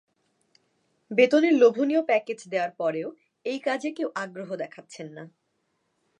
[1.11, 3.09] বেতনের লোভনীয় প্যাকেজ দেয়ার পরেও
[3.45, 5.23] এই কাজে কেউ আগ্রহ দেখাচ্ছেন না।